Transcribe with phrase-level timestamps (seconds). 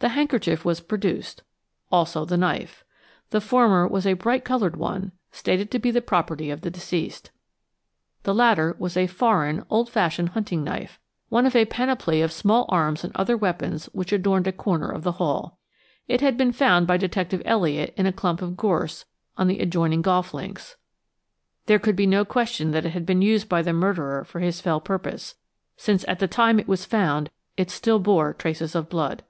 [0.00, 1.42] The handkerchief was produced,
[1.92, 2.84] also the knife.
[3.32, 7.30] The former was a bright coloured one, stated to be the property of the deceased.
[8.22, 12.64] The latter was a foreign, old fashioned hunting knife, one of a panoply of small
[12.70, 15.58] arms and other weapons which adorned a corner of the hall.
[16.08, 19.04] It had been found by Detective Elliott in a clump of gorse
[19.36, 20.76] on the adjoining golf links.
[21.66, 24.62] There could be no question that it had been used by the murderer for his
[24.62, 25.34] fell purpose,
[25.76, 27.28] since at the time it was found
[27.58, 29.24] it still bore traces of blood.